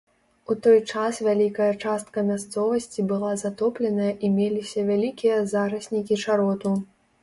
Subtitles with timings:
[0.53, 6.79] У той час вялікая частка мясцовасці была затопленая і меліся вялікія зараснікі чароту.